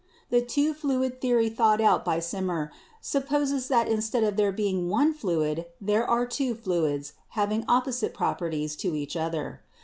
The 0.31 0.41
two 0.41 0.73
fluid 0.73 1.21
theory 1.21 1.47
thought 1.47 1.79
out 1.79 2.03
by 2.03 2.17
Symmer 2.19 2.71
sup 3.01 3.27
poses 3.27 3.67
that 3.67 3.87
instead 3.87 4.23
of 4.23 4.35
there 4.35 4.51
being 4.51 4.89
one 4.89 5.13
fluid 5.13 5.67
there 5.79 6.09
are 6.09 6.25
two 6.25 6.55
fluids 6.55 7.13
having 7.37 7.63
opposite 7.67 8.11
properties 8.15 8.75
to 8.77 8.95
each 8.95 9.15
other. 9.15 9.61